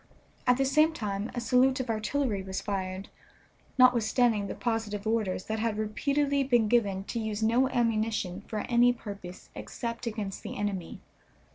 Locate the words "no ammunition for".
7.43-8.61